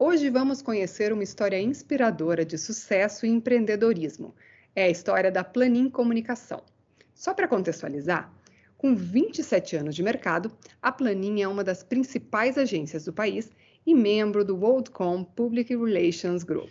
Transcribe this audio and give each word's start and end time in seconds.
Hoje 0.00 0.30
vamos 0.30 0.62
conhecer 0.62 1.12
uma 1.12 1.24
história 1.24 1.60
inspiradora 1.60 2.44
de 2.44 2.56
sucesso 2.56 3.26
e 3.26 3.28
empreendedorismo. 3.28 4.32
É 4.72 4.84
a 4.84 4.88
história 4.88 5.28
da 5.28 5.42
Planin 5.42 5.90
Comunicação. 5.90 6.62
Só 7.12 7.34
para 7.34 7.48
contextualizar, 7.48 8.32
com 8.76 8.94
27 8.94 9.74
anos 9.74 9.96
de 9.96 10.04
mercado, 10.04 10.52
a 10.80 10.92
Planin 10.92 11.42
é 11.42 11.48
uma 11.48 11.64
das 11.64 11.82
principais 11.82 12.56
agências 12.56 13.06
do 13.06 13.12
país 13.12 13.50
e 13.84 13.92
membro 13.92 14.44
do 14.44 14.56
WorldCom 14.56 15.24
Public 15.24 15.74
Relations 15.74 16.44
Group, 16.44 16.70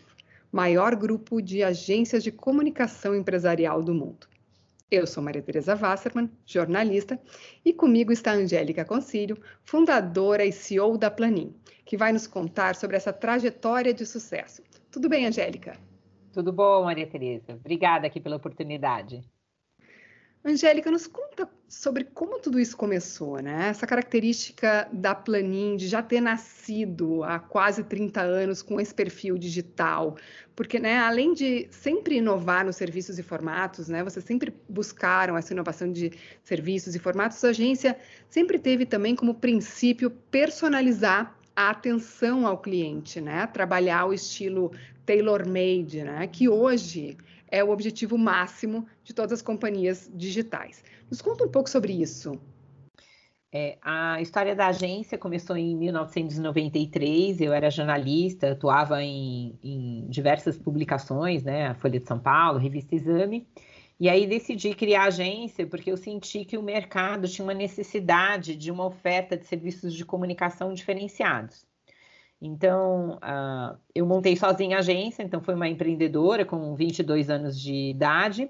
maior 0.49 0.95
grupo 0.95 1.41
de 1.41 1.63
agências 1.63 2.23
de 2.23 2.31
comunicação 2.31 3.13
empresarial 3.13 3.83
do 3.83 3.93
mundo. 3.93 4.25
Eu 4.89 5.05
sou 5.05 5.21
Maria 5.21 5.41
Tereza 5.41 5.75
Wasserman, 5.75 6.31
jornalista, 6.45 7.19
e 7.65 7.73
comigo 7.73 8.13
está 8.13 8.31
Angélica 8.31 8.85
Concílio, 8.85 9.37
fundadora 9.65 10.45
e 10.45 10.51
CEO 10.53 10.97
da 10.97 11.11
Planin, 11.11 11.53
que 11.83 11.97
vai 11.97 12.13
nos 12.13 12.25
contar 12.25 12.73
sobre 12.73 12.95
essa 12.95 13.11
trajetória 13.11 13.93
de 13.93 14.05
sucesso. 14.05 14.63
Tudo 14.89 15.09
bem, 15.09 15.25
Angélica? 15.25 15.77
Tudo 16.31 16.53
bom, 16.53 16.85
Maria 16.85 17.05
Tereza. 17.05 17.55
Obrigada 17.55 18.07
aqui 18.07 18.21
pela 18.21 18.37
oportunidade. 18.37 19.21
Angélica, 20.43 20.89
nos 20.89 21.07
conta 21.07 21.49
sobre 21.67 22.05
como 22.05 22.39
tudo 22.39 22.59
isso 22.59 22.77
começou, 22.77 23.39
né? 23.41 23.67
Essa 23.69 23.85
característica 23.85 24.87
da 24.93 25.13
Planin 25.13 25.75
de 25.75 25.87
já 25.87 26.01
ter 26.01 26.21
nascido 26.21 27.23
há 27.23 27.37
quase 27.37 27.83
30 27.83 28.21
anos 28.21 28.61
com 28.61 28.79
esse 28.79 28.93
perfil 28.93 29.37
digital, 29.37 30.15
porque, 30.55 30.79
né, 30.79 30.97
além 30.99 31.33
de 31.33 31.67
sempre 31.69 32.15
inovar 32.17 32.65
nos 32.65 32.77
serviços 32.77 33.19
e 33.19 33.23
formatos, 33.23 33.89
né, 33.89 34.03
vocês 34.03 34.23
sempre 34.23 34.53
buscaram 34.69 35.35
essa 35.35 35.53
inovação 35.53 35.91
de 35.91 36.11
serviços 36.43 36.95
e 36.95 36.99
formatos, 36.99 37.43
a 37.43 37.49
agência 37.49 37.97
sempre 38.29 38.57
teve 38.57 38.85
também 38.85 39.15
como 39.15 39.35
princípio 39.35 40.09
personalizar 40.31 41.37
a 41.55 41.71
atenção 41.71 42.47
ao 42.47 42.59
cliente, 42.59 43.19
né? 43.19 43.47
Trabalhar 43.47 44.05
o 44.05 44.13
estilo 44.13 44.71
tailor-made, 45.05 46.03
né? 46.03 46.27
Que 46.27 46.47
hoje 46.47 47.17
é 47.49 47.63
o 47.63 47.69
objetivo 47.69 48.17
máximo 48.17 48.85
de 49.03 49.13
todas 49.13 49.33
as 49.33 49.41
companhias 49.41 50.09
digitais. 50.13 50.83
Nos 51.09 51.21
conta 51.21 51.43
um 51.43 51.49
pouco 51.49 51.69
sobre 51.69 51.93
isso. 51.93 52.39
É, 53.51 53.77
a 53.81 54.21
história 54.21 54.55
da 54.55 54.67
agência 54.67 55.17
começou 55.17 55.55
em 55.55 55.75
1993. 55.75 57.39
Eu 57.41 57.53
era 57.53 57.69
jornalista, 57.69 58.51
atuava 58.51 59.01
em, 59.01 59.57
em 59.63 60.05
diversas 60.09 60.57
publicações, 60.57 61.43
né? 61.43 61.67
A 61.67 61.73
Folha 61.73 61.99
de 61.99 62.07
São 62.07 62.19
Paulo, 62.19 62.59
Revista 62.59 62.95
Exame. 62.95 63.47
E 63.99 64.09
aí 64.09 64.27
decidi 64.27 64.75
criar 64.75 65.03
a 65.03 65.07
agência 65.07 65.65
porque 65.65 65.91
eu 65.91 65.97
senti 65.97 66.45
que 66.45 66.57
o 66.57 66.61
mercado 66.61 67.27
tinha 67.27 67.43
uma 67.43 67.53
necessidade 67.53 68.55
de 68.55 68.71
uma 68.71 68.85
oferta 68.85 69.35
de 69.35 69.45
serviços 69.45 69.93
de 69.93 70.05
comunicação 70.05 70.73
diferenciados. 70.73 71.65
Então, 72.41 73.17
uh, 73.17 73.77
eu 73.95 74.05
montei 74.05 74.35
sozinha 74.35 74.77
a 74.77 74.79
agência, 74.79 75.23
então 75.23 75.41
foi 75.41 75.55
uma 75.55 75.67
empreendedora 75.67 76.45
com 76.45 76.75
22 76.75 77.29
anos 77.29 77.59
de 77.59 77.89
idade. 77.89 78.49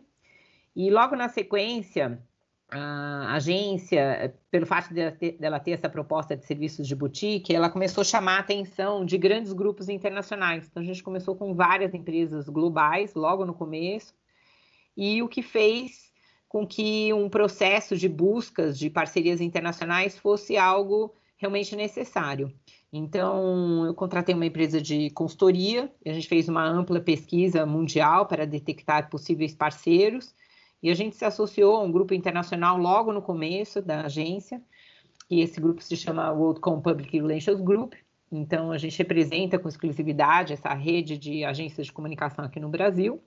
E 0.75 0.91
logo 0.91 1.15
na 1.15 1.29
sequência, 1.29 2.21
a 2.69 3.33
agência, 3.35 4.35
pelo 4.51 4.65
fato 4.65 4.93
dela 4.93 5.11
ter, 5.11 5.37
dela 5.37 5.59
ter 5.59 5.71
essa 5.71 5.87
proposta 5.87 6.35
de 6.35 6.45
serviços 6.45 6.85
de 6.85 6.95
boutique, 6.95 7.55
ela 7.55 7.69
começou 7.69 8.01
a 8.01 8.05
chamar 8.05 8.37
a 8.37 8.39
atenção 8.39 9.05
de 9.05 9.17
grandes 9.17 9.53
grupos 9.53 9.87
internacionais. 9.87 10.67
Então, 10.67 10.83
a 10.83 10.85
gente 10.85 11.01
começou 11.01 11.35
com 11.35 11.53
várias 11.55 11.93
empresas 11.93 12.49
globais 12.49 13.15
logo 13.15 13.45
no 13.45 13.53
começo 13.53 14.13
e 14.97 15.21
o 15.23 15.29
que 15.29 15.41
fez 15.41 16.11
com 16.49 16.65
que 16.67 17.13
um 17.13 17.29
processo 17.29 17.95
de 17.95 18.09
buscas 18.09 18.77
de 18.77 18.89
parcerias 18.89 19.39
internacionais 19.39 20.17
fosse 20.17 20.57
algo 20.57 21.13
realmente 21.37 21.75
necessário. 21.75 22.51
Então, 22.91 23.85
eu 23.85 23.93
contratei 23.93 24.33
uma 24.33 24.45
empresa 24.45 24.81
de 24.81 25.09
consultoria, 25.09 25.91
a 26.05 26.13
gente 26.13 26.27
fez 26.27 26.47
uma 26.47 26.65
ampla 26.65 27.01
pesquisa 27.01 27.65
mundial 27.65 28.25
para 28.25 28.45
detectar 28.45 29.09
possíveis 29.09 29.53
parceiros, 29.53 30.33
e 30.81 30.89
a 30.89 30.93
gente 30.93 31.15
se 31.15 31.25
associou 31.25 31.75
a 31.75 31.83
um 31.83 31.91
grupo 31.91 32.13
internacional 32.13 32.77
logo 32.77 33.11
no 33.11 33.21
começo 33.21 33.81
da 33.81 34.05
agência, 34.05 34.61
e 35.29 35.41
esse 35.41 35.59
grupo 35.59 35.83
se 35.83 35.97
chama 35.97 36.31
WorldCom 36.31 36.81
Public 36.81 37.19
Relations 37.19 37.59
Group. 37.59 37.93
Então, 38.31 38.71
a 38.71 38.77
gente 38.77 38.97
representa 38.97 39.59
com 39.59 39.67
exclusividade 39.67 40.53
essa 40.53 40.73
rede 40.73 41.17
de 41.17 41.43
agências 41.43 41.87
de 41.87 41.93
comunicação 41.93 42.45
aqui 42.45 42.59
no 42.59 42.69
Brasil. 42.69 43.21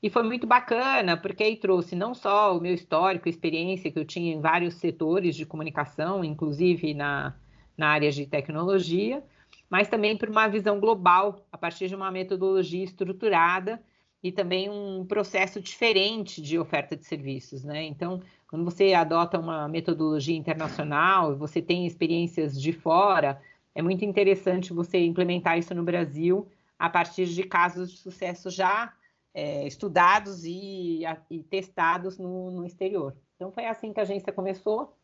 E 0.00 0.10
foi 0.10 0.22
muito 0.22 0.46
bacana, 0.46 1.16
porque 1.16 1.42
aí 1.44 1.56
trouxe 1.56 1.94
não 1.94 2.14
só 2.14 2.56
o 2.56 2.60
meu 2.60 2.74
histórico, 2.74 3.28
experiência 3.28 3.90
que 3.90 3.98
eu 3.98 4.04
tinha 4.04 4.34
em 4.34 4.40
vários 4.40 4.74
setores 4.74 5.34
de 5.36 5.46
comunicação, 5.46 6.24
inclusive 6.24 6.92
na, 6.92 7.34
na 7.76 7.88
área 7.88 8.10
de 8.10 8.26
tecnologia, 8.26 9.22
mas 9.68 9.88
também 9.88 10.16
por 10.16 10.28
uma 10.28 10.48
visão 10.48 10.78
global, 10.78 11.46
a 11.50 11.58
partir 11.58 11.88
de 11.88 11.94
uma 11.94 12.10
metodologia 12.10 12.84
estruturada 12.84 13.82
e 14.22 14.30
também 14.30 14.70
um 14.70 15.04
processo 15.04 15.60
diferente 15.60 16.40
de 16.40 16.58
oferta 16.58 16.96
de 16.96 17.04
serviços, 17.04 17.64
né? 17.64 17.82
Então, 17.84 18.20
quando 18.48 18.64
você 18.64 18.92
adota 18.92 19.38
uma 19.38 19.66
metodologia 19.68 20.36
internacional, 20.36 21.36
você 21.36 21.60
tem 21.60 21.86
experiências 21.86 22.60
de 22.60 22.72
fora, 22.72 23.40
é 23.74 23.82
muito 23.82 24.04
interessante 24.04 24.72
você 24.72 24.98
implementar 24.98 25.58
isso 25.58 25.74
no 25.74 25.82
Brasil 25.82 26.46
a 26.78 26.90
partir 26.90 27.26
de 27.26 27.42
casos 27.44 27.90
de 27.90 27.98
sucesso 27.98 28.50
já 28.50 28.92
é, 29.34 29.66
estudados 29.66 30.44
e, 30.44 31.02
e 31.30 31.42
testados 31.44 32.18
no, 32.18 32.50
no, 32.50 32.66
exterior. 32.66 33.16
Então 33.36 33.50
foi 33.50 33.66
assim 33.66 33.92
que 33.92 34.00
a 34.00 34.02
agência 34.02 34.32
começou. 34.32 34.96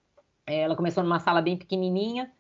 Ela 0.47 0.77
começou 0.77 1.03
numa 1.03 1.21
sala 1.21 1.41
bem 1.41 1.57
pequenininha, 1.57 2.31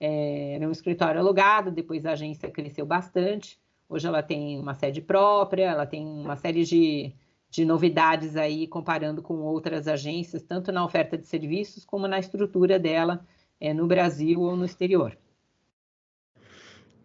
é, 0.00 0.54
era 0.54 0.68
um 0.68 0.72
escritório 0.72 1.20
alugado, 1.20 1.70
depois 1.70 2.04
a 2.06 2.12
agência 2.12 2.50
cresceu 2.50 2.86
bastante. 2.86 3.58
Hoje 3.88 4.06
ela 4.06 4.22
tem 4.22 4.58
uma 4.58 4.74
sede 4.74 5.00
própria, 5.00 5.70
ela 5.70 5.86
tem 5.86 6.04
uma 6.04 6.36
série 6.36 6.64
de, 6.64 7.12
de 7.50 7.64
novidades 7.64 8.36
aí 8.36 8.66
comparando 8.66 9.22
com 9.22 9.34
outras 9.38 9.88
agências, 9.88 10.42
tanto 10.42 10.70
na 10.70 10.84
oferta 10.84 11.16
de 11.16 11.26
serviços 11.26 11.84
como 11.84 12.06
na 12.06 12.18
estrutura 12.18 12.78
dela 12.78 13.26
é, 13.60 13.72
no 13.72 13.86
Brasil 13.86 14.40
ou 14.40 14.56
no 14.56 14.64
exterior. 14.64 15.16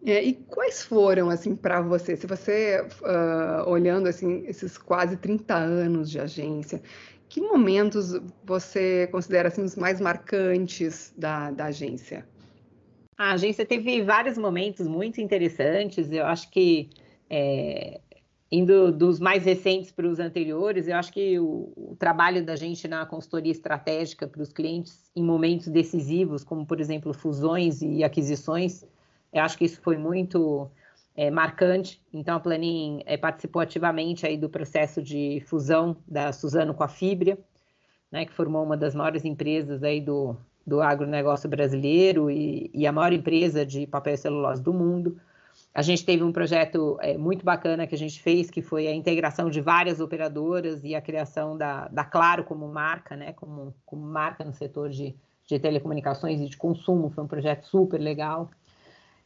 É, 0.05 0.21
e 0.21 0.33
quais 0.33 0.83
foram, 0.83 1.29
assim, 1.29 1.55
para 1.55 1.81
você, 1.81 2.17
se 2.17 2.27
você, 2.27 2.85
uh, 3.01 3.69
olhando, 3.69 4.07
assim, 4.07 4.43
esses 4.45 4.77
quase 4.77 5.15
30 5.15 5.55
anos 5.55 6.11
de 6.11 6.19
agência, 6.19 6.81
que 7.29 7.39
momentos 7.39 8.19
você 8.43 9.07
considera, 9.07 9.47
assim, 9.47 9.63
os 9.63 9.77
mais 9.77 10.01
marcantes 10.01 11.13
da, 11.17 11.51
da 11.51 11.65
agência? 11.65 12.27
A 13.23 13.31
agência 13.31 13.65
teve 13.65 14.03
vários 14.03 14.37
momentos 14.37 14.85
muito 14.85 15.21
interessantes, 15.21 16.11
eu 16.11 16.25
acho 16.25 16.51
que, 16.51 16.89
é, 17.29 18.01
indo 18.51 18.91
dos 18.91 19.17
mais 19.17 19.45
recentes 19.45 19.93
para 19.93 20.05
os 20.05 20.19
anteriores, 20.19 20.89
eu 20.89 20.97
acho 20.97 21.13
que 21.13 21.39
o, 21.39 21.71
o 21.73 21.95
trabalho 21.97 22.45
da 22.45 22.57
gente 22.57 22.85
na 22.85 23.05
consultoria 23.05 23.53
estratégica 23.53 24.27
para 24.27 24.41
os 24.41 24.51
clientes 24.51 25.09
em 25.15 25.23
momentos 25.23 25.69
decisivos, 25.69 26.43
como, 26.43 26.65
por 26.65 26.81
exemplo, 26.81 27.13
fusões 27.13 27.81
e 27.81 28.03
aquisições, 28.03 28.85
eu 29.31 29.41
acho 29.41 29.57
que 29.57 29.63
isso 29.63 29.79
foi 29.81 29.95
muito 29.97 30.69
é, 31.15 31.31
marcante. 31.31 32.01
Então, 32.13 32.35
a 32.35 32.41
Planin 32.41 33.03
é, 33.05 33.15
participou 33.15 33.61
ativamente 33.61 34.27
aí 34.27 34.35
do 34.35 34.49
processo 34.49 35.01
de 35.01 35.41
fusão 35.47 35.95
da 36.05 36.33
Suzano 36.33 36.73
com 36.73 36.83
a 36.83 36.89
Fibria, 36.89 37.39
né, 38.11 38.25
que 38.25 38.33
formou 38.33 38.65
uma 38.65 38.75
das 38.75 38.93
maiores 38.93 39.23
empresas 39.23 39.81
aí 39.81 40.01
do, 40.01 40.35
do 40.65 40.81
agronegócio 40.81 41.49
brasileiro 41.49 42.31
e, 42.31 42.71
e, 42.73 42.87
a 42.87 42.91
maior 42.91 43.11
empresa 43.11 43.65
de 43.65 43.85
papel 43.85 44.13
e 44.13 44.17
celulose 44.17 44.61
do 44.61 44.73
mundo. 44.73 45.17
A 45.73 45.81
gente 45.81 46.05
teve 46.05 46.23
um 46.23 46.31
projeto 46.31 46.97
é, 47.01 47.17
muito 47.17 47.43
bacana 47.43 47.85
que 47.85 47.95
a 47.95 47.97
gente 47.97 48.21
fez, 48.21 48.49
que 48.49 48.61
foi 48.61 48.87
a 48.87 48.93
integração 48.93 49.49
de 49.49 49.59
várias 49.59 49.99
operadoras 49.99 50.83
e 50.83 50.95
a 50.95 51.01
criação 51.01 51.57
da, 51.57 51.87
da 51.89 52.03
Claro 52.03 52.43
como 52.43 52.67
marca, 52.67 53.15
né, 53.15 53.33
como, 53.33 53.73
como 53.85 54.03
marca 54.05 54.43
no 54.43 54.53
setor 54.53 54.89
de, 54.89 55.15
de 55.47 55.59
telecomunicações 55.59 56.39
e 56.39 56.47
de 56.47 56.57
consumo. 56.57 57.09
Foi 57.09 57.23
um 57.23 57.27
projeto 57.27 57.65
super 57.65 57.99
legal. 57.99 58.49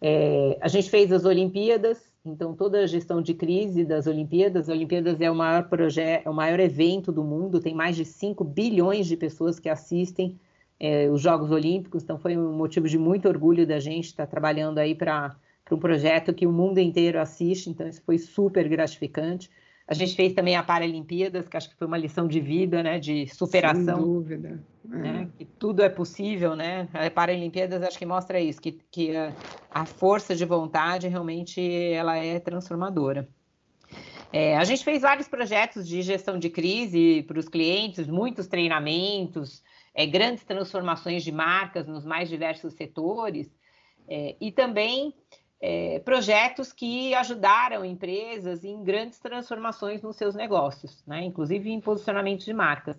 É, 0.01 0.57
a 0.61 0.67
gente 0.67 0.89
fez 0.89 1.11
as 1.11 1.25
Olimpíadas, 1.25 2.11
então 2.25 2.55
toda 2.55 2.79
a 2.79 2.87
gestão 2.87 3.21
de 3.21 3.33
crise 3.33 3.85
das 3.85 4.07
Olimpíadas. 4.07 4.69
As 4.69 4.75
Olimpíadas 4.75 5.21
é 5.21 5.29
o 5.29 5.35
maior 5.35 5.67
projeto, 5.69 6.27
é 6.27 6.29
o 6.29 6.33
maior 6.33 6.59
evento 6.59 7.11
do 7.11 7.23
mundo, 7.23 7.59
tem 7.59 7.75
mais 7.75 7.95
de 7.95 8.05
5 8.05 8.43
bilhões 8.43 9.05
de 9.05 9.17
pessoas 9.17 9.59
que 9.59 9.69
assistem 9.69 10.39
é, 10.79 11.09
os 11.09 11.21
Jogos 11.21 11.51
Olímpicos, 11.51 12.03
então 12.03 12.17
foi 12.17 12.37
um 12.37 12.53
motivo 12.53 12.87
de 12.87 12.97
muito 12.97 13.27
orgulho 13.27 13.65
da 13.65 13.79
gente 13.79 14.05
estar 14.05 14.27
trabalhando 14.27 14.77
aí 14.77 14.93
para 14.93 15.35
um 15.71 15.77
projeto 15.77 16.33
que 16.33 16.45
o 16.45 16.51
mundo 16.51 16.79
inteiro 16.79 17.19
assiste, 17.19 17.69
então 17.69 17.87
isso 17.87 18.01
foi 18.05 18.17
super 18.17 18.67
gratificante. 18.69 19.49
A 19.87 19.93
gente 19.93 20.15
fez 20.15 20.33
também 20.33 20.55
a 20.55 20.61
Paralimpíadas, 20.61 21.47
que 21.47 21.55
acho 21.55 21.69
que 21.69 21.75
foi 21.75 21.87
uma 21.87 21.97
lição 21.97 22.27
de 22.27 22.41
vida, 22.41 22.83
né, 22.83 22.99
de 22.99 23.25
superação. 23.27 23.95
Sem 23.95 24.05
dúvida. 24.05 24.63
É. 24.91 24.97
Né, 24.97 25.29
que 25.37 25.45
tudo 25.45 25.81
é 25.81 25.89
possível, 25.89 26.55
né? 26.55 26.87
A 26.93 27.09
Paralimpíadas 27.09 27.81
acho 27.81 27.97
que 27.97 28.05
mostra 28.05 28.39
isso, 28.39 28.61
que, 28.61 28.79
que 28.91 29.15
a, 29.15 29.33
a 29.71 29.85
força 29.85 30.35
de 30.35 30.45
vontade 30.45 31.07
realmente 31.07 31.61
ela 31.93 32.17
é 32.17 32.39
transformadora. 32.39 33.27
É, 34.31 34.57
a 34.57 34.63
gente 34.65 34.83
fez 34.83 35.01
vários 35.01 35.27
projetos 35.27 35.87
de 35.87 36.01
gestão 36.01 36.37
de 36.37 36.49
crise 36.49 37.23
para 37.23 37.39
os 37.39 37.47
clientes, 37.47 38.07
muitos 38.07 38.47
treinamentos, 38.47 39.63
é, 39.97 40.05
grandes 40.05 40.43
transformações 40.43 41.23
de 41.23 41.31
marcas 41.31 41.87
nos 41.87 42.05
mais 42.05 42.29
diversos 42.29 42.75
setores, 42.75 43.51
é, 44.07 44.35
e 44.39 44.51
também 44.51 45.11
é, 45.59 45.97
projetos 45.99 46.71
que 46.71 47.15
ajudaram 47.15 47.83
empresas 47.83 48.63
em 48.63 48.83
grandes 48.83 49.17
transformações 49.17 50.03
nos 50.03 50.15
seus 50.15 50.35
negócios, 50.35 51.03
né? 51.07 51.23
inclusive 51.23 51.71
em 51.71 51.81
posicionamento 51.81 52.45
de 52.45 52.53
marcas. 52.53 52.95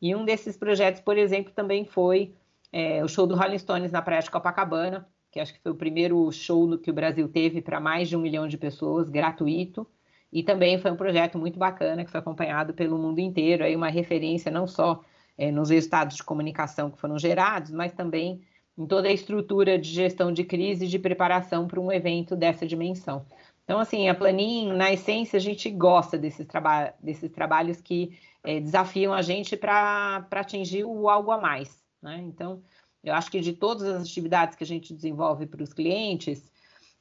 E 0.00 0.14
um 0.14 0.24
desses 0.24 0.56
projetos, 0.56 1.00
por 1.00 1.18
exemplo, 1.18 1.52
também 1.52 1.84
foi 1.84 2.32
é, 2.72 3.02
o 3.02 3.08
show 3.08 3.26
do 3.26 3.34
Rolling 3.34 3.58
Stones 3.58 3.90
na 3.90 4.00
Praia 4.00 4.22
de 4.22 4.30
Copacabana, 4.30 5.08
que 5.32 5.40
acho 5.40 5.52
que 5.52 5.60
foi 5.60 5.72
o 5.72 5.76
primeiro 5.76 6.30
show 6.30 6.78
que 6.78 6.90
o 6.90 6.94
Brasil 6.94 7.28
teve 7.28 7.60
para 7.60 7.80
mais 7.80 8.08
de 8.08 8.16
um 8.16 8.20
milhão 8.20 8.46
de 8.46 8.56
pessoas, 8.56 9.10
gratuito. 9.10 9.84
E 10.32 10.44
também 10.44 10.78
foi 10.78 10.92
um 10.92 10.96
projeto 10.96 11.38
muito 11.38 11.58
bacana 11.58 12.04
que 12.04 12.10
foi 12.10 12.20
acompanhado 12.20 12.72
pelo 12.72 12.96
mundo 12.98 13.18
inteiro, 13.18 13.64
aí 13.64 13.74
uma 13.74 13.88
referência 13.88 14.50
não 14.50 14.66
só 14.66 15.02
é, 15.38 15.50
nos 15.50 15.70
resultados 15.70 16.16
de 16.16 16.22
comunicação 16.22 16.90
que 16.90 16.98
foram 16.98 17.18
gerados, 17.18 17.70
mas 17.70 17.92
também 17.92 18.40
em 18.76 18.86
toda 18.86 19.08
a 19.08 19.12
estrutura 19.12 19.78
de 19.78 19.88
gestão 19.88 20.32
de 20.32 20.44
crise 20.44 20.84
e 20.84 20.88
de 20.88 20.98
preparação 20.98 21.66
para 21.66 21.80
um 21.80 21.90
evento 21.90 22.36
dessa 22.36 22.66
dimensão. 22.66 23.24
Então, 23.64 23.80
assim, 23.80 24.08
a 24.08 24.14
Planin, 24.14 24.72
na 24.72 24.92
essência, 24.92 25.38
a 25.38 25.40
gente 25.40 25.68
gosta 25.70 26.16
desses, 26.16 26.46
traba 26.46 26.94
desses 27.02 27.30
trabalhos 27.32 27.80
que 27.80 28.16
é, 28.44 28.60
desafiam 28.60 29.12
a 29.12 29.22
gente 29.22 29.56
para 29.56 30.26
atingir 30.30 30.84
o 30.84 31.08
algo 31.08 31.32
a 31.32 31.38
mais. 31.38 31.82
Né? 32.00 32.22
Então, 32.28 32.62
eu 33.02 33.12
acho 33.14 33.30
que 33.30 33.40
de 33.40 33.52
todas 33.52 33.82
as 33.82 34.02
atividades 34.02 34.56
que 34.56 34.62
a 34.62 34.66
gente 34.66 34.94
desenvolve 34.94 35.46
para 35.46 35.62
os 35.62 35.72
clientes, 35.72 36.50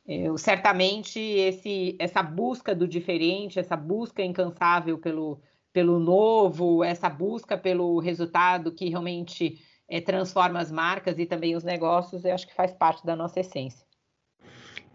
eu, 0.07 0.37
certamente 0.37 1.19
esse, 1.19 1.95
essa 1.99 2.23
busca 2.23 2.73
do 2.73 2.87
diferente, 2.87 3.59
essa 3.59 3.75
busca 3.75 4.23
incansável 4.23 4.97
pelo, 4.97 5.39
pelo 5.75 5.99
novo, 5.99 6.85
essa 6.85 7.09
busca 7.09 7.57
pelo 7.57 7.99
resultado 7.99 8.71
que 8.71 8.87
realmente 8.87 9.59
é, 9.89 9.99
transforma 9.99 10.57
as 10.57 10.71
marcas 10.71 11.19
e 11.19 11.25
também 11.25 11.53
os 11.53 11.65
negócios, 11.65 12.23
eu 12.23 12.33
acho 12.33 12.47
que 12.47 12.55
faz 12.55 12.71
parte 12.71 13.05
da 13.05 13.13
nossa 13.13 13.41
essência. 13.41 13.85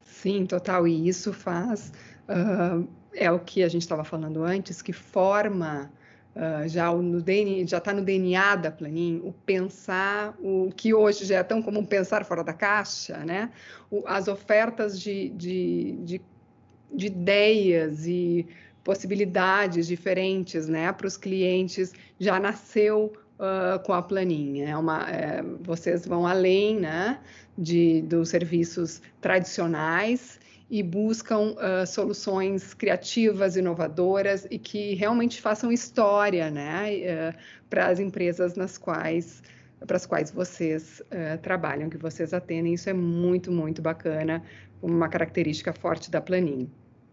Sim, 0.00 0.46
total. 0.46 0.88
E 0.88 1.06
isso 1.06 1.34
faz, 1.34 1.92
uh, 2.30 2.88
é 3.12 3.30
o 3.30 3.38
que 3.38 3.62
a 3.62 3.68
gente 3.68 3.82
estava 3.82 4.04
falando 4.04 4.42
antes, 4.42 4.80
que 4.80 4.94
forma 4.94 5.92
uh, 6.34 6.66
já 6.66 6.90
no 6.94 7.20
DNA, 7.20 7.66
já 7.66 7.76
está 7.76 7.92
no 7.92 8.02
DNA 8.02 8.56
da 8.56 8.70
Planin, 8.70 9.20
o 9.22 9.34
pensar, 9.34 10.34
o 10.40 10.70
que 10.74 10.94
hoje 10.94 11.26
já 11.26 11.40
é 11.40 11.42
tão 11.42 11.60
comum 11.60 11.84
pensar 11.84 12.24
fora 12.24 12.42
da 12.42 12.54
caixa, 12.54 13.18
né? 13.18 13.52
O, 13.90 14.02
as 14.06 14.28
ofertas 14.28 14.98
de, 14.98 15.28
de, 15.28 15.98
de, 16.04 16.20
de 16.90 17.06
ideias 17.06 18.06
e 18.06 18.48
possibilidades 18.84 19.86
diferentes, 19.86 20.68
né, 20.68 20.92
para 20.92 21.06
os 21.06 21.16
clientes 21.16 21.92
já 22.18 22.40
nasceu 22.40 23.12
uh, 23.38 23.78
com 23.84 23.92
a 23.92 24.02
planinha. 24.02 24.70
É 24.70 24.76
uma, 24.76 25.10
é, 25.10 25.42
vocês 25.60 26.06
vão 26.06 26.26
além 26.26 26.80
né, 26.80 27.20
de, 27.56 28.02
dos 28.02 28.28
serviços 28.28 29.00
tradicionais 29.20 30.38
e 30.70 30.82
buscam 30.82 31.54
uh, 31.54 31.86
soluções 31.86 32.74
criativas, 32.74 33.56
inovadoras 33.56 34.46
e 34.50 34.58
que 34.58 34.94
realmente 34.94 35.40
façam 35.40 35.72
história 35.72 36.48
né, 36.48 36.90
uh, 36.90 37.38
para 37.68 37.88
as 37.88 37.98
empresas 37.98 38.54
nas 38.54 38.78
quais 38.78 39.42
para 39.86 39.96
as 39.96 40.04
quais 40.04 40.30
vocês 40.30 41.00
uh, 41.00 41.38
trabalham, 41.38 41.88
que 41.88 41.96
vocês 41.96 42.34
atendem. 42.34 42.74
Isso 42.74 42.90
é 42.90 42.92
muito, 42.92 43.50
muito 43.50 43.80
bacana, 43.80 44.42
uma 44.82 45.08
característica 45.08 45.72
forte 45.72 46.10
da 46.10 46.20
Planin. 46.20 46.70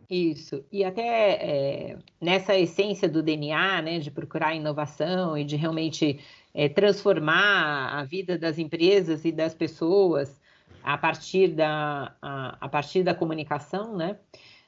Isso. 0.10 0.64
E 0.72 0.86
até 0.86 1.34
é, 1.34 1.98
nessa 2.22 2.56
essência 2.58 3.10
do 3.10 3.22
DNA, 3.22 3.82
né, 3.82 4.00
de 4.00 4.10
procurar 4.10 4.56
inovação 4.56 5.38
e 5.38 5.44
de 5.44 5.58
realmente 5.58 6.20
é, 6.54 6.70
transformar 6.70 8.00
a 8.00 8.04
vida 8.06 8.38
das 8.38 8.58
empresas 8.58 9.26
e 9.26 9.32
das 9.34 9.54
pessoas 9.54 10.40
a 10.82 10.98
partir 10.98 11.50
da, 11.50 12.16
a, 12.22 12.58
a 12.62 12.70
partir 12.70 13.04
da 13.04 13.14
comunicação, 13.14 13.98
né? 13.98 14.18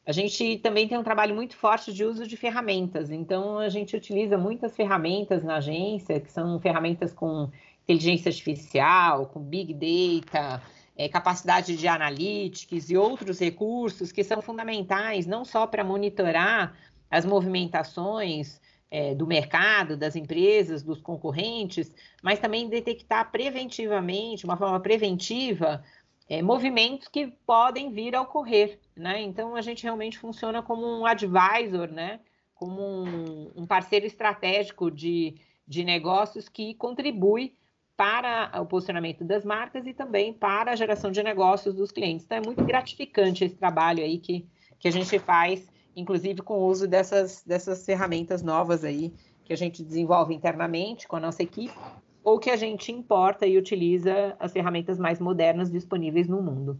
A 0.05 0.11
gente 0.11 0.57
também 0.57 0.87
tem 0.87 0.97
um 0.97 1.03
trabalho 1.03 1.35
muito 1.35 1.55
forte 1.55 1.93
de 1.93 2.03
uso 2.03 2.27
de 2.27 2.35
ferramentas. 2.35 3.11
Então, 3.11 3.59
a 3.59 3.69
gente 3.69 3.95
utiliza 3.95 4.37
muitas 4.37 4.75
ferramentas 4.75 5.43
na 5.43 5.57
agência, 5.57 6.19
que 6.19 6.31
são 6.31 6.59
ferramentas 6.59 7.13
com 7.13 7.49
inteligência 7.83 8.29
artificial, 8.29 9.27
com 9.27 9.39
big 9.39 9.73
data, 9.73 10.61
é, 10.99 11.07
capacidade 11.07 11.77
de 11.77 11.87
analytics 11.87 12.89
e 12.89 12.97
outros 12.97 13.39
recursos 13.39 14.11
que 14.11 14.21
são 14.21 14.41
fundamentais 14.41 15.25
não 15.25 15.45
só 15.45 15.65
para 15.65 15.81
monitorar 15.81 16.77
as 17.09 17.23
movimentações 17.23 18.59
é, 18.91 19.15
do 19.15 19.25
mercado, 19.25 19.95
das 19.95 20.17
empresas, 20.17 20.83
dos 20.83 20.99
concorrentes, 20.99 21.95
mas 22.21 22.39
também 22.39 22.67
detectar 22.67 23.31
preventivamente, 23.31 24.43
uma 24.43 24.57
forma 24.57 24.77
preventiva, 24.81 25.81
é, 26.27 26.41
movimentos 26.41 27.07
que 27.07 27.27
podem 27.47 27.93
vir 27.93 28.13
a 28.13 28.21
ocorrer. 28.21 28.77
Né? 28.93 29.21
Então, 29.21 29.55
a 29.55 29.61
gente 29.61 29.83
realmente 29.83 30.19
funciona 30.19 30.61
como 30.61 30.85
um 30.85 31.05
advisor, 31.05 31.87
né? 31.89 32.19
como 32.53 32.81
um, 32.81 33.51
um 33.55 33.65
parceiro 33.65 34.05
estratégico 34.05 34.91
de, 34.91 35.35
de 35.65 35.81
negócios 35.85 36.49
que 36.49 36.73
contribui 36.73 37.55
para 37.99 38.49
o 38.61 38.65
posicionamento 38.65 39.25
das 39.25 39.43
marcas 39.43 39.85
e 39.85 39.93
também 39.93 40.31
para 40.31 40.71
a 40.71 40.75
geração 40.77 41.11
de 41.11 41.21
negócios 41.21 41.75
dos 41.75 41.91
clientes. 41.91 42.25
Então, 42.25 42.37
é 42.37 42.41
muito 42.41 42.63
gratificante 42.63 43.43
esse 43.43 43.55
trabalho 43.55 44.01
aí 44.01 44.17
que, 44.17 44.47
que 44.79 44.87
a 44.87 44.91
gente 44.91 45.19
faz, 45.19 45.69
inclusive 45.93 46.41
com 46.41 46.53
o 46.53 46.65
uso 46.65 46.87
dessas, 46.87 47.43
dessas 47.45 47.85
ferramentas 47.85 48.41
novas 48.41 48.85
aí 48.85 49.13
que 49.43 49.51
a 49.51 49.57
gente 49.57 49.83
desenvolve 49.83 50.33
internamente 50.33 51.09
com 51.09 51.17
a 51.17 51.19
nossa 51.19 51.43
equipe 51.43 51.77
ou 52.23 52.39
que 52.39 52.49
a 52.49 52.55
gente 52.55 52.89
importa 52.89 53.45
e 53.45 53.57
utiliza 53.57 54.33
as 54.39 54.53
ferramentas 54.53 54.97
mais 54.97 55.19
modernas 55.19 55.69
disponíveis 55.69 56.25
no 56.25 56.41
mundo. 56.41 56.79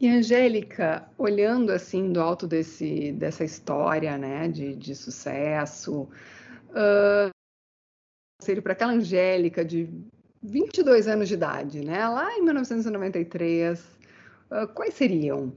E 0.00 0.08
Angélica, 0.08 1.06
olhando 1.18 1.72
assim 1.72 2.10
do 2.10 2.22
alto 2.22 2.46
desse, 2.46 3.12
dessa 3.12 3.44
história 3.44 4.16
né, 4.16 4.48
de, 4.48 4.74
de 4.74 4.94
sucesso, 4.94 6.08
uh, 6.70 7.37
conselho 8.38 8.62
para 8.62 8.72
aquela 8.72 8.92
Angélica 8.92 9.64
de 9.64 9.88
22 10.42 11.08
anos 11.08 11.28
de 11.28 11.34
idade, 11.34 11.84
né? 11.84 12.08
Lá 12.08 12.32
em 12.38 12.42
1993, 12.42 13.80
uh, 14.50 14.68
quais 14.74 14.94
seriam? 14.94 15.52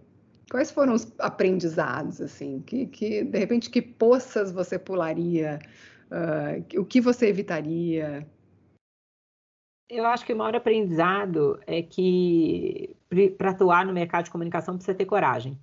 Quais 0.50 0.72
foram 0.72 0.94
os 0.94 1.14
aprendizados, 1.20 2.20
assim? 2.20 2.62
Que, 2.62 2.88
que 2.88 3.24
de 3.24 3.38
repente, 3.38 3.70
que 3.70 3.82
poças 3.82 4.52
você 4.52 4.80
pularia? 4.80 5.60
Uh, 6.10 6.82
o 6.82 6.86
que 6.86 7.00
você 7.00 7.28
evitaria? 7.28 8.28
Eu 9.88 10.06
acho 10.06 10.26
que 10.26 10.34
o 10.34 10.38
maior 10.38 10.56
aprendizado 10.56 11.60
é 11.68 11.82
que 11.82 12.96
para 13.38 13.52
atuar 13.52 13.86
no 13.86 13.94
mercado 13.94 14.26
de 14.26 14.32
comunicação 14.32 14.76
precisa 14.76 14.98
ter 14.98 15.06
coragem. 15.06 15.60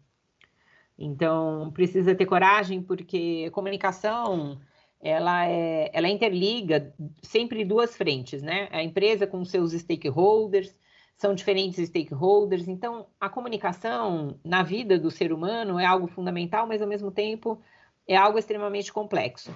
Então, 0.97 1.71
precisa 1.73 2.15
ter 2.15 2.27
coragem 2.27 2.83
porque 2.83 3.51
comunicação 3.51 4.59
ela, 5.01 5.47
é, 5.47 5.91
ela 5.93 6.09
interliga 6.09 6.93
sempre 7.23 7.65
duas 7.65 7.97
frentes, 7.97 8.43
né? 8.43 8.69
A 8.71 8.83
empresa 8.83 9.27
com 9.27 9.45
seus 9.45 9.73
stakeholders, 9.73 10.75
são 11.19 11.35
diferentes 11.35 11.89
stakeholders, 11.89 12.69
então 12.69 13.07
a 13.21 13.29
comunicação 13.29 14.39
na 14.45 14.63
vida 14.63 14.97
do 14.97 15.11
ser 15.11 15.33
humano 15.33 15.79
é 15.79 15.85
algo 15.85 16.07
fundamental, 16.07 16.65
mas 16.67 16.81
ao 16.81 16.87
mesmo 16.87 17.11
tempo 17.11 17.61
é 18.07 18.17
algo 18.17 18.39
extremamente 18.39 18.93
complexo. 18.93 19.53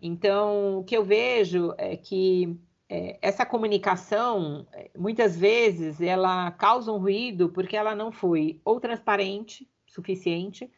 Então, 0.00 0.78
o 0.78 0.84
que 0.84 0.96
eu 0.96 1.04
vejo 1.04 1.74
é 1.76 1.96
que 1.96 2.56
é, 2.88 3.18
essa 3.20 3.44
comunicação, 3.44 4.66
muitas 4.96 5.36
vezes, 5.36 6.00
ela 6.00 6.52
causa 6.52 6.92
um 6.92 6.98
ruído 6.98 7.48
porque 7.48 7.76
ela 7.76 7.94
não 7.94 8.12
foi 8.12 8.60
ou 8.64 8.78
transparente 8.78 9.68
suficiente, 9.86 10.70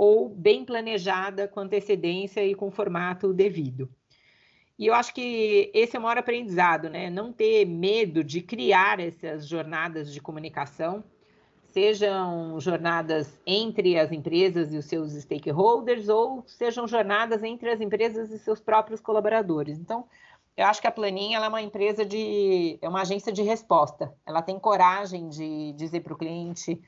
ou 0.00 0.30
bem 0.30 0.64
planejada 0.64 1.46
com 1.46 1.60
antecedência 1.60 2.42
e 2.42 2.54
com 2.54 2.70
formato 2.70 3.34
devido. 3.34 3.86
E 4.78 4.86
eu 4.86 4.94
acho 4.94 5.12
que 5.12 5.70
esse 5.74 5.94
é 5.94 5.98
o 5.98 6.02
maior 6.02 6.16
aprendizado, 6.16 6.88
né? 6.88 7.10
Não 7.10 7.30
ter 7.34 7.66
medo 7.66 8.24
de 8.24 8.40
criar 8.40 8.98
essas 8.98 9.46
jornadas 9.46 10.10
de 10.10 10.18
comunicação, 10.18 11.04
sejam 11.66 12.58
jornadas 12.58 13.38
entre 13.46 13.98
as 13.98 14.10
empresas 14.10 14.72
e 14.72 14.78
os 14.78 14.86
seus 14.86 15.12
stakeholders, 15.12 16.08
ou 16.08 16.44
sejam 16.46 16.88
jornadas 16.88 17.42
entre 17.42 17.68
as 17.68 17.82
empresas 17.82 18.30
e 18.30 18.38
seus 18.38 18.58
próprios 18.58 19.02
colaboradores. 19.02 19.78
Então, 19.78 20.06
eu 20.56 20.64
acho 20.64 20.80
que 20.80 20.86
a 20.86 20.90
Planinha 20.90 21.40
é 21.40 21.46
uma 21.46 21.60
empresa 21.60 22.06
de. 22.06 22.78
é 22.80 22.88
uma 22.88 23.02
agência 23.02 23.30
de 23.30 23.42
resposta. 23.42 24.14
Ela 24.24 24.40
tem 24.40 24.58
coragem 24.58 25.28
de 25.28 25.74
dizer 25.74 26.00
para 26.00 26.14
o 26.14 26.16
cliente 26.16 26.80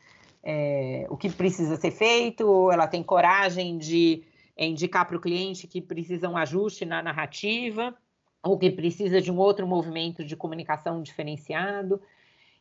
é, 0.42 1.06
o 1.08 1.16
que 1.16 1.30
precisa 1.30 1.76
ser 1.76 1.90
feito, 1.90 2.70
ela 2.70 2.86
tem 2.86 3.02
coragem 3.02 3.78
de 3.78 4.24
é, 4.56 4.66
indicar 4.66 5.06
para 5.06 5.16
o 5.16 5.20
cliente 5.20 5.66
que 5.66 5.80
precisa 5.80 6.28
um 6.28 6.36
ajuste 6.36 6.84
na 6.84 7.02
narrativa, 7.02 7.94
ou 8.42 8.58
que 8.58 8.70
precisa 8.70 9.20
de 9.20 9.30
um 9.30 9.38
outro 9.38 9.66
movimento 9.66 10.24
de 10.24 10.36
comunicação 10.36 11.00
diferenciado. 11.00 12.00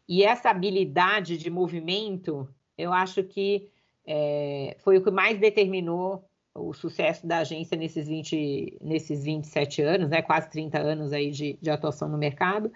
E 0.07 0.23
essa 0.23 0.50
habilidade 0.50 1.38
de 1.38 1.50
movimento, 1.50 2.47
eu 2.77 2.93
acho 2.93 3.23
que 3.23 3.69
é, 4.05 4.75
foi 4.79 4.97
o 4.97 5.03
que 5.03 5.09
mais 5.09 5.39
determinou 5.39 6.23
o 6.53 6.73
sucesso 6.73 7.25
da 7.25 7.39
agência 7.39 7.77
nesses, 7.77 8.07
20, 8.07 8.77
nesses 8.81 9.23
27 9.23 9.81
anos, 9.81 10.09
né, 10.09 10.21
quase 10.21 10.50
30 10.50 10.79
anos 10.79 11.13
aí 11.13 11.31
de, 11.31 11.57
de 11.61 11.69
atuação 11.69 12.09
no 12.09 12.17
mercado, 12.17 12.71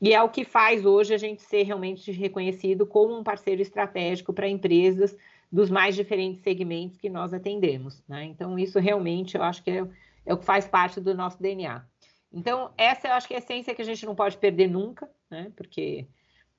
e 0.00 0.14
é 0.14 0.22
o 0.22 0.28
que 0.28 0.44
faz 0.44 0.84
hoje 0.84 1.12
a 1.12 1.18
gente 1.18 1.42
ser 1.42 1.64
realmente 1.64 2.12
reconhecido 2.12 2.86
como 2.86 3.18
um 3.18 3.24
parceiro 3.24 3.60
estratégico 3.60 4.32
para 4.32 4.48
empresas 4.48 5.16
dos 5.50 5.70
mais 5.70 5.96
diferentes 5.96 6.40
segmentos 6.42 6.98
que 6.98 7.08
nós 7.08 7.32
atendemos. 7.32 8.02
Né? 8.06 8.24
Então, 8.24 8.58
isso 8.58 8.78
realmente 8.78 9.36
eu 9.36 9.42
acho 9.42 9.62
que 9.62 9.70
é, 9.70 9.86
é, 10.26 10.34
o 10.34 10.38
que 10.38 10.44
faz 10.44 10.68
parte 10.68 11.00
do 11.00 11.14
nosso 11.14 11.40
DNA. 11.40 11.84
Então, 12.32 12.70
essa 12.76 13.08
eu 13.08 13.14
acho 13.14 13.26
que 13.26 13.34
é 13.34 13.38
a 13.38 13.40
essência 13.40 13.74
que 13.74 13.82
a 13.82 13.84
gente 13.84 14.04
não 14.06 14.14
pode 14.14 14.36
perder 14.36 14.68
nunca, 14.68 15.10
né? 15.30 15.50
porque 15.56 16.06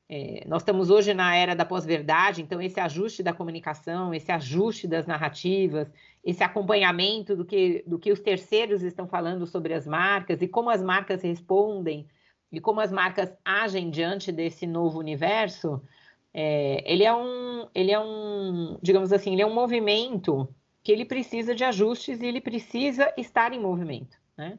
é, 0.09 0.43
nós 0.47 0.63
estamos 0.63 0.89
hoje 0.89 1.13
na 1.13 1.35
era 1.35 1.55
da 1.55 1.63
pós-verdade, 1.63 2.41
então 2.41 2.59
esse 2.59 2.79
ajuste 2.79 3.21
da 3.21 3.31
comunicação, 3.31 4.13
esse 4.13 4.31
ajuste 4.31 4.87
das 4.87 5.05
narrativas, 5.05 5.87
esse 6.25 6.43
acompanhamento 6.43 7.35
do 7.35 7.45
que, 7.45 7.83
do 7.85 7.99
que 7.99 8.11
os 8.11 8.19
terceiros 8.19 8.81
estão 8.81 9.07
falando 9.07 9.45
sobre 9.45 9.73
as 9.73 9.85
marcas 9.85 10.41
e 10.41 10.47
como 10.47 10.71
as 10.71 10.81
marcas 10.81 11.21
respondem 11.21 12.07
e 12.51 12.59
como 12.59 12.79
as 12.81 12.91
marcas 12.91 13.31
agem 13.45 13.89
diante 13.89 14.31
desse 14.31 14.65
novo 14.65 14.99
universo, 14.99 15.81
é, 16.33 16.83
ele 16.91 17.03
é 17.03 17.13
um, 17.13 17.67
ele 17.73 17.91
é 17.91 17.99
um, 17.99 18.77
digamos 18.81 19.13
assim, 19.13 19.33
ele 19.33 19.41
é 19.41 19.45
um 19.45 19.53
movimento 19.53 20.47
que 20.83 20.91
ele 20.91 21.05
precisa 21.05 21.53
de 21.53 21.63
ajustes 21.63 22.21
e 22.21 22.25
ele 22.25 22.41
precisa 22.41 23.13
estar 23.17 23.53
em 23.53 23.59
movimento, 23.59 24.17
né? 24.37 24.57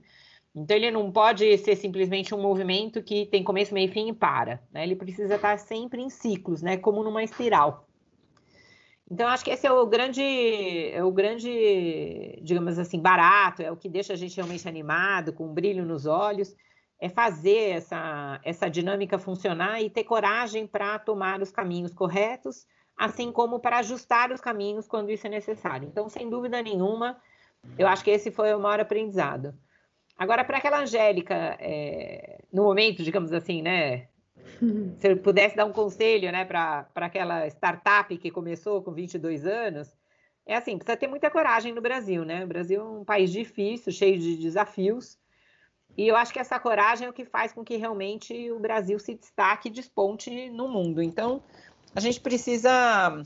Então 0.55 0.77
ele 0.77 0.91
não 0.91 1.13
pode 1.13 1.57
ser 1.59 1.77
simplesmente 1.77 2.35
um 2.35 2.43
movimento 2.43 3.03
que 3.03 3.27
tem 3.27 3.43
começo, 3.45 3.73
meio, 3.73 3.91
fim 3.91 4.09
e 4.09 4.13
para, 4.13 4.61
né? 4.73 4.83
Ele 4.83 4.97
precisa 4.97 5.37
estar 5.37 5.59
sempre 5.59 6.03
em 6.03 6.11
ciclos, 6.11 6.61
né? 6.61 6.77
Como 6.77 7.03
numa 7.03 7.23
espiral. 7.23 7.87
Então 9.11 9.27
acho 9.29 9.45
que 9.45 9.51
esse 9.51 9.67
é 9.67 9.73
o 9.73 9.87
grande, 9.87 10.23
é 10.23 11.03
o 11.03 11.11
grande, 11.11 12.39
digamos 12.43 12.79
assim, 12.79 13.01
barato, 13.01 13.63
é 13.63 13.71
o 13.71 13.77
que 13.77 13.89
deixa 13.89 14.13
a 14.13 14.17
gente 14.17 14.37
realmente 14.37 14.69
animado, 14.69 15.33
com 15.33 15.47
um 15.47 15.55
brilho 15.55 15.85
nos 15.85 16.07
olhos 16.07 16.55
é 17.01 17.09
fazer 17.09 17.71
essa, 17.71 18.39
essa 18.45 18.69
dinâmica 18.69 19.19
funcionar 19.19 19.81
e 19.81 19.89
ter 19.89 20.05
coragem 20.05 20.67
para 20.67 20.99
tomar 20.99 21.41
os 21.41 21.51
caminhos 21.51 21.95
corretos, 21.95 22.67
assim 22.97 23.33
como 23.33 23.59
para 23.59 23.79
ajustar 23.79 24.31
os 24.31 24.41
caminhos 24.41 24.87
quando 24.87 25.11
isso 25.11 25.27
é 25.27 25.31
necessário. 25.31 25.89
Então, 25.89 26.09
sem 26.11 26.29
dúvida 26.29 26.61
nenhuma, 26.61 27.17
eu 27.79 27.89
acho 27.89 28.05
que 28.05 28.11
esse 28.11 28.31
foi 28.31 28.55
o 28.55 28.61
maior 28.61 28.81
aprendizado. 28.81 29.55
Agora, 30.19 30.45
para 30.45 30.59
aquela 30.59 30.83
Angélica, 30.83 31.57
é, 31.59 32.43
no 32.53 32.65
momento, 32.65 33.03
digamos 33.03 33.33
assim, 33.33 33.63
né? 33.63 34.09
Se 34.99 35.09
eu 35.09 35.17
pudesse 35.17 35.57
dar 35.57 35.65
um 35.65 35.73
conselho 35.73 36.31
né, 36.31 36.45
para 36.45 36.87
aquela 36.97 37.47
startup 37.47 38.15
que 38.19 38.31
começou 38.31 38.83
com 38.83 38.93
22 38.93 39.47
anos, 39.47 39.97
é 40.45 40.57
assim, 40.57 40.77
precisa 40.77 40.99
ter 40.99 41.07
muita 41.07 41.31
coragem 41.31 41.73
no 41.73 41.81
Brasil, 41.81 42.25
né? 42.25 42.45
O 42.45 42.47
Brasil 42.47 42.81
é 42.81 42.85
um 42.85 43.05
país 43.05 43.33
difícil, 43.33 43.91
cheio 43.91 44.19
de 44.19 44.37
desafios, 44.37 45.19
e 45.97 46.09
eu 46.09 46.17
acho 46.17 46.33
que 46.33 46.39
essa 46.39 46.59
coragem 46.59 47.07
é 47.07 47.11
o 47.11 47.13
que 47.13 47.25
faz 47.25 47.53
com 47.53 47.65
que 47.65 47.77
realmente 47.77 48.51
o 48.51 48.59
Brasil 48.59 48.99
se 48.99 49.15
destaque 49.15 49.69
e 49.69 49.73
desponte 49.73 50.51
no 50.51 50.69
mundo. 50.69 51.03
Então, 51.03 51.43
a 51.95 52.01
gente 52.01 52.21
precisa 52.21 53.23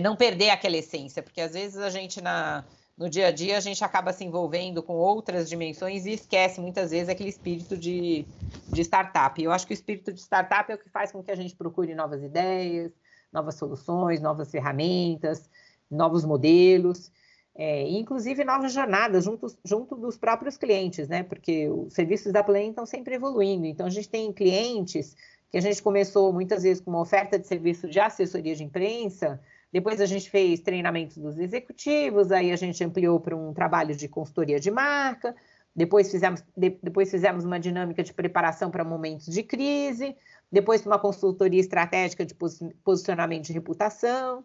não 0.00 0.16
perder 0.16 0.50
aquela 0.50 0.76
essência, 0.76 1.22
porque 1.22 1.40
às 1.40 1.52
vezes 1.52 1.78
a 1.78 1.90
gente 1.90 2.20
na, 2.20 2.64
no 2.96 3.08
dia 3.08 3.28
a 3.28 3.30
dia 3.30 3.56
a 3.56 3.60
gente 3.60 3.82
acaba 3.82 4.12
se 4.12 4.24
envolvendo 4.24 4.82
com 4.82 4.94
outras 4.94 5.48
dimensões 5.48 6.06
e 6.06 6.12
esquece 6.12 6.60
muitas 6.60 6.90
vezes 6.90 7.08
aquele 7.08 7.30
espírito 7.30 7.76
de, 7.76 8.26
de 8.68 8.80
startup. 8.82 9.42
Eu 9.42 9.52
acho 9.52 9.66
que 9.66 9.72
o 9.72 9.74
espírito 9.74 10.12
de 10.12 10.20
startup 10.20 10.70
é 10.70 10.74
o 10.74 10.78
que 10.78 10.88
faz 10.88 11.12
com 11.12 11.22
que 11.22 11.30
a 11.30 11.36
gente 11.36 11.56
procure 11.56 11.94
novas 11.94 12.22
ideias, 12.22 12.92
novas 13.32 13.54
soluções, 13.56 14.20
novas 14.20 14.50
ferramentas, 14.50 15.50
novos 15.90 16.24
modelos 16.24 17.10
é, 17.58 17.88
inclusive 17.88 18.44
novas 18.44 18.72
jornadas 18.72 19.24
junto, 19.24 19.46
junto 19.64 19.96
dos 19.96 20.16
próprios 20.18 20.56
clientes, 20.58 21.08
né? 21.08 21.22
Porque 21.22 21.68
os 21.68 21.94
serviços 21.94 22.32
da 22.32 22.44
Plane 22.44 22.68
estão 22.68 22.84
sempre 22.84 23.14
evoluindo. 23.14 23.66
Então, 23.66 23.86
a 23.86 23.90
gente 23.90 24.08
tem 24.08 24.32
clientes 24.32 25.16
que 25.50 25.56
a 25.56 25.60
gente 25.60 25.82
começou 25.82 26.32
muitas 26.32 26.62
vezes 26.62 26.82
com 26.82 26.90
uma 26.90 27.00
oferta 27.00 27.38
de 27.38 27.46
serviço 27.46 27.88
de 27.88 27.98
assessoria 27.98 28.54
de 28.54 28.62
imprensa, 28.62 29.40
depois 29.72 30.00
a 30.00 30.06
gente 30.06 30.30
fez 30.30 30.60
treinamentos 30.60 31.16
dos 31.18 31.38
executivos, 31.38 32.30
aí 32.30 32.52
a 32.52 32.56
gente 32.56 32.82
ampliou 32.84 33.18
para 33.20 33.36
um 33.36 33.52
trabalho 33.52 33.94
de 33.94 34.08
consultoria 34.08 34.60
de 34.60 34.70
marca, 34.70 35.34
depois 35.74 36.10
fizemos, 36.10 36.42
de, 36.56 36.78
depois 36.82 37.10
fizemos 37.10 37.44
uma 37.44 37.60
dinâmica 37.60 38.02
de 38.02 38.12
preparação 38.12 38.70
para 38.70 38.84
momentos 38.84 39.26
de 39.26 39.42
crise, 39.42 40.16
depois 40.50 40.84
uma 40.86 40.98
consultoria 40.98 41.60
estratégica 41.60 42.24
de 42.24 42.34
posicionamento 42.82 43.44
de 43.44 43.52
reputação. 43.52 44.44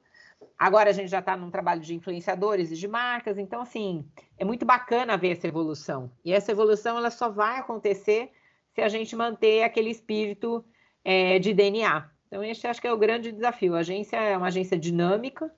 Agora 0.61 0.91
a 0.91 0.93
gente 0.93 1.09
já 1.09 1.17
está 1.17 1.35
num 1.35 1.49
trabalho 1.49 1.81
de 1.81 1.95
influenciadores 1.95 2.71
e 2.71 2.75
de 2.75 2.87
marcas, 2.87 3.39
então 3.39 3.61
assim 3.61 4.05
é 4.37 4.45
muito 4.45 4.63
bacana 4.63 5.17
ver 5.17 5.31
essa 5.31 5.47
evolução. 5.47 6.11
E 6.23 6.31
essa 6.31 6.51
evolução 6.51 6.99
ela 6.99 7.09
só 7.09 7.31
vai 7.31 7.57
acontecer 7.57 8.29
se 8.71 8.79
a 8.79 8.87
gente 8.87 9.15
manter 9.15 9.63
aquele 9.63 9.89
espírito 9.89 10.63
é, 11.03 11.39
de 11.39 11.51
DNA. 11.51 12.07
Então 12.27 12.43
esse 12.43 12.67
acho 12.67 12.79
que 12.79 12.85
é 12.85 12.93
o 12.93 12.97
grande 12.97 13.31
desafio. 13.31 13.73
A 13.73 13.79
agência 13.79 14.17
é 14.17 14.37
uma 14.37 14.49
agência 14.49 14.77
dinâmica 14.77 15.51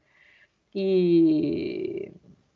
e, 0.74 2.10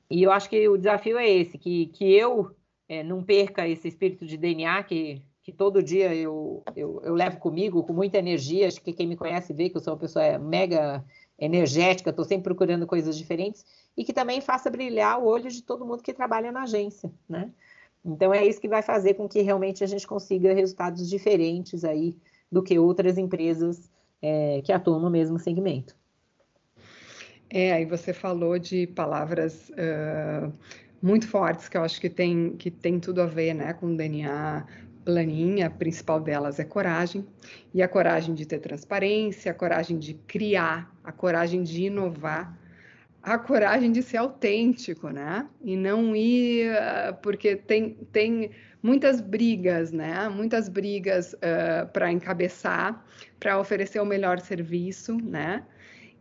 e 0.09 0.23
eu 0.23 0.31
acho 0.31 0.49
que 0.49 0.69
o 0.69 0.77
desafio 0.77 1.17
é 1.17 1.29
esse, 1.29 1.57
que, 1.57 1.87
que 1.87 2.09
eu 2.13 2.55
é, 2.87 3.03
não 3.03 3.21
perca 3.21 3.67
esse 3.67 3.89
espírito 3.89 4.25
de 4.25 4.37
DNA 4.37 4.83
que 4.83 5.21
que 5.43 5.53
todo 5.53 5.81
dia 5.81 6.13
eu, 6.13 6.61
eu, 6.75 7.01
eu, 7.05 7.13
levo 7.13 7.37
comigo 7.37 7.81
com 7.81 7.93
muita 7.93 8.17
energia. 8.17 8.67
Acho 8.67 8.81
que 8.81 8.91
quem 8.91 9.07
me 9.07 9.15
conhece 9.15 9.53
vê 9.53 9.69
que 9.69 9.77
eu 9.77 9.81
sou 9.81 9.93
uma 9.93 9.99
pessoa 9.99 10.37
mega 10.37 11.01
energética, 11.39 12.09
estou 12.09 12.25
sempre 12.25 12.45
procurando 12.45 12.87
coisas 12.87 13.17
diferentes 13.17 13.65
e 13.95 14.03
que 14.03 14.13
também 14.13 14.41
faça 14.41 14.69
brilhar 14.69 15.19
o 15.19 15.25
olho 15.25 15.49
de 15.49 15.61
todo 15.61 15.85
mundo 15.85 16.01
que 16.01 16.13
trabalha 16.13 16.51
na 16.51 16.63
agência, 16.63 17.11
né? 17.29 17.51
Então 18.03 18.33
é 18.33 18.45
isso 18.45 18.61
que 18.61 18.67
vai 18.67 18.81
fazer 18.81 19.15
com 19.15 19.27
que 19.27 19.41
realmente 19.41 19.83
a 19.83 19.87
gente 19.87 20.07
consiga 20.07 20.53
resultados 20.53 21.09
diferentes 21.09 21.83
aí 21.83 22.15
do 22.51 22.63
que 22.63 22.79
outras 22.79 23.17
empresas 23.17 23.91
é, 24.21 24.61
que 24.63 24.71
atuam 24.71 24.99
no 24.99 25.09
mesmo 25.09 25.37
segmento. 25.37 25.95
É, 27.49 27.73
aí 27.73 27.85
você 27.85 28.13
falou 28.13 28.57
de 28.57 28.87
palavras 28.87 29.69
uh, 29.69 30.51
muito 31.01 31.27
fortes 31.27 31.69
que 31.69 31.77
eu 31.77 31.83
acho 31.83 31.99
que 31.99 32.09
tem, 32.09 32.55
que 32.57 32.69
tem 32.69 32.99
tudo 32.99 33.21
a 33.21 33.25
ver 33.25 33.53
né, 33.53 33.73
com 33.73 33.95
DNA, 33.95 34.65
planinha, 35.07 35.67
a 35.67 35.69
principal 35.69 36.19
delas 36.19 36.59
é 36.59 36.65
coragem, 36.65 37.25
e 37.73 37.81
a 37.81 37.87
coragem 37.87 38.35
de 38.35 38.45
ter 38.45 38.59
transparência, 38.59 39.49
a 39.49 39.53
coragem 39.53 39.97
de 39.97 40.13
criar, 40.13 40.93
a 41.01 41.13
coragem 41.13 41.63
de 41.63 41.83
inovar, 41.83 42.59
a 43.23 43.37
coragem 43.37 43.89
de 43.89 44.03
ser 44.03 44.17
autêntico, 44.17 45.07
né? 45.07 45.47
E 45.63 45.77
não 45.77 46.13
ir, 46.13 46.71
uh, 46.71 47.15
porque 47.23 47.55
tem, 47.55 47.91
tem 48.11 48.51
muitas 48.83 49.21
brigas, 49.21 49.93
né? 49.93 50.27
Muitas 50.27 50.67
brigas 50.67 51.31
uh, 51.35 51.37
ah, 51.83 51.85
para 51.85 52.11
encabeçar, 52.11 53.01
para 53.39 53.57
oferecer 53.57 54.01
o 54.01 54.05
melhor 54.05 54.41
serviço, 54.41 55.15
né? 55.15 55.63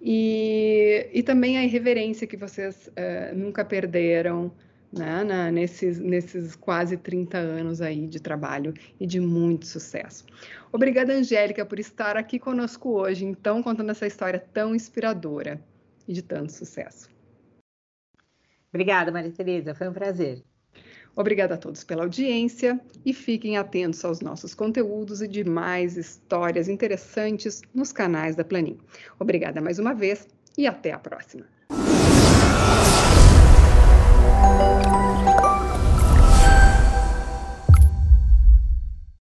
E, 0.01 1.09
e 1.13 1.25
também 1.25 1.59
a 1.59 1.65
irreverência 1.65 2.25
que 2.25 2.37
vocês 2.37 2.87
uh, 2.87 3.37
nunca 3.37 3.65
perderam, 3.65 4.53
né, 4.93 5.25
na, 5.25 5.51
nesses, 5.51 5.99
nesses 5.99 6.55
quase 6.57 6.97
30 6.97 7.39
anos 7.39 7.81
aí 7.81 8.07
de 8.07 8.21
trabalho 8.21 8.75
e 8.99 9.07
de 9.07 9.21
muito 9.21 9.67
sucesso. 9.67 10.25
Obrigada, 10.73 11.13
Angélica, 11.13 11.65
por 11.65 11.79
estar 11.79 12.17
aqui 12.17 12.39
conosco 12.39 12.91
hoje, 12.91 13.25
então, 13.25 13.63
contando 13.63 13.91
essa 13.91 14.07
história 14.07 14.39
tão 14.39 14.75
inspiradora 14.75 15.61
e 16.07 16.13
de 16.13 16.23
tanto 16.23 16.53
sucesso. 16.53 17.09
Obrigada, 18.69 19.11
Maria 19.11 19.33
Tereza, 19.33 19.75
foi 19.75 19.89
um 19.89 19.93
prazer. 19.93 20.43
Obrigada 21.15 21.55
a 21.55 21.57
todos 21.57 21.83
pela 21.83 22.03
audiência 22.03 22.79
e 23.03 23.15
fiquem 23.15 23.57
atentos 23.57 24.05
aos 24.05 24.21
nossos 24.21 24.55
conteúdos 24.55 25.23
e 25.23 25.29
demais 25.29 25.97
histórias 25.97 26.69
interessantes 26.69 27.63
nos 27.75 27.91
canais 27.91 28.37
da 28.37 28.45
Planin. 28.45 28.77
Obrigada 29.19 29.63
mais 29.63 29.79
uma 29.79 29.95
vez 29.95 30.29
e 30.59 30.67
até 30.67 30.93
a 30.93 30.99
próxima. 30.99 31.56